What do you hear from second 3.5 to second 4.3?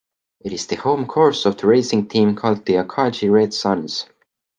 Suns.